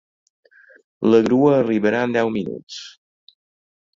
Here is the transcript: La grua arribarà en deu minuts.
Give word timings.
La 1.09 1.19
grua 1.27 1.51
arribarà 1.57 2.01
en 2.07 2.17
deu 2.17 2.33
minuts. 2.39 2.79